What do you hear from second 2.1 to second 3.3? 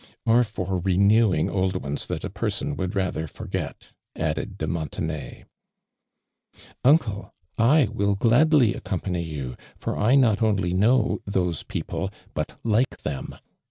a person would rather